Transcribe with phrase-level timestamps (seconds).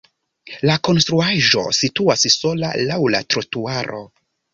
[0.67, 4.01] La konstruaĵo situas sola laŭ la trotuaro.